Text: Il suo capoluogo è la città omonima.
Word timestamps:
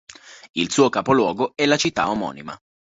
Il 0.55 0.71
suo 0.71 0.89
capoluogo 0.89 1.51
è 1.53 1.67
la 1.67 1.77
città 1.77 2.09
omonima. 2.09 2.59